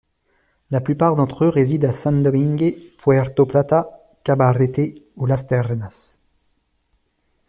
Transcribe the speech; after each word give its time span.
La 0.71 0.81
plupart 0.81 1.15
d'entre 1.15 1.45
eux 1.45 1.49
résident 1.49 1.83
à 1.83 1.91
Saint-Domingue, 1.91 2.75
Puerto 2.97 3.45
Plata, 3.45 4.03
Cabarete 4.23 5.03
ou 5.15 5.27
Las 5.27 5.45
Terrenas. 5.45 6.17